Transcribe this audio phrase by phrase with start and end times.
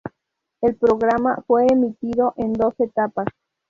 [0.61, 3.27] El programa fue emitido en dos etapas.